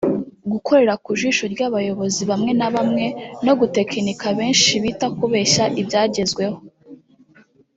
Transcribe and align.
Gukorera 0.51 0.93
ku 1.03 1.09
ijisho 1.15 1.43
ry’abayobozi 1.53 2.21
bamwe 2.29 2.51
n’abamwe 2.59 3.05
no 3.45 3.53
“gutekinika” 3.59 4.25
benshi 4.39 4.71
bita 4.83 5.07
kubeshya 5.17 5.63
ibyagezweho 5.81 6.57